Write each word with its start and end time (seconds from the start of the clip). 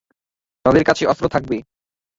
তাদের 0.65 0.83
কাছে 0.83 1.03
অস্ত্র 1.05 1.25
থাকবে। 1.27 1.57